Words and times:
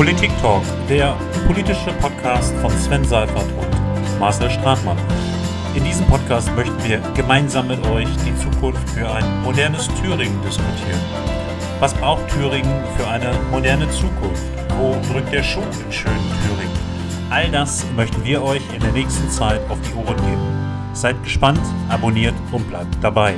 Politik 0.00 0.30
Talk, 0.40 0.62
der 0.88 1.14
politische 1.46 1.92
Podcast 2.00 2.54
von 2.62 2.70
Sven 2.70 3.04
Seifert 3.04 3.44
und 3.52 4.18
Marcel 4.18 4.48
Stratmann. 4.48 4.96
In 5.74 5.84
diesem 5.84 6.06
Podcast 6.06 6.50
möchten 6.56 6.82
wir 6.84 7.00
gemeinsam 7.14 7.68
mit 7.68 7.86
euch 7.86 8.08
die 8.24 8.34
Zukunft 8.36 8.88
für 8.88 9.06
ein 9.12 9.42
modernes 9.42 9.88
Thüringen 10.00 10.40
diskutieren. 10.40 10.98
Was 11.80 11.92
braucht 11.92 12.26
Thüringen 12.30 12.82
für 12.96 13.06
eine 13.06 13.30
moderne 13.50 13.90
Zukunft? 13.90 14.42
Wo 14.78 14.96
drückt 15.12 15.34
der 15.34 15.42
Schuh 15.42 15.60
in 15.60 15.92
schönen 15.92 16.32
Thüringen? 16.46 16.78
All 17.28 17.50
das 17.50 17.84
möchten 17.94 18.24
wir 18.24 18.42
euch 18.42 18.62
in 18.74 18.80
der 18.80 18.92
nächsten 18.92 19.28
Zeit 19.28 19.60
auf 19.68 19.76
die 19.82 19.94
Ohren 19.96 20.16
geben. 20.16 20.94
Seid 20.94 21.22
gespannt, 21.22 21.60
abonniert 21.90 22.34
und 22.52 22.66
bleibt 22.70 22.96
dabei. 23.02 23.34